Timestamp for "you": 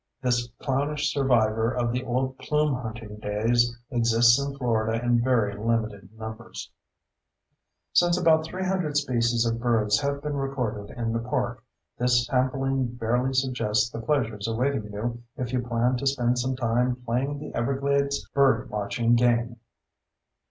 14.91-15.21, 15.53-15.61